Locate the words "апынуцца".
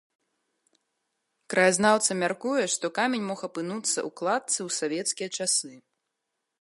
3.49-3.93